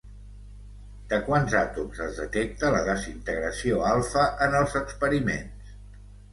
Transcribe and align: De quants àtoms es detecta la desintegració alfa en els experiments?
De 1.11 1.19
quants 1.27 1.53
àtoms 1.59 2.01
es 2.07 2.17
detecta 2.23 2.73
la 2.77 2.81
desintegració 2.89 3.87
alfa 3.93 4.27
en 4.49 4.59
els 4.65 4.77
experiments? 4.85 5.75